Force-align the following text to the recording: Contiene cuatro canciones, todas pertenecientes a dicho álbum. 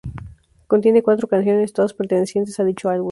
Contiene 0.65 1.03
cuatro 1.03 1.27
canciones, 1.27 1.73
todas 1.73 1.93
pertenecientes 1.93 2.59
a 2.59 2.63
dicho 2.63 2.89
álbum. 2.89 3.09